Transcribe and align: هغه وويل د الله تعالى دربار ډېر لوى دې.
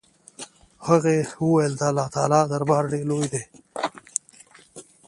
هغه 0.87 1.13
وويل 1.45 1.73
د 1.77 1.81
الله 1.89 2.07
تعالى 2.15 2.39
دربار 2.51 2.83
ډېر 2.91 3.03
لوى 3.09 3.27
دې. 3.33 3.43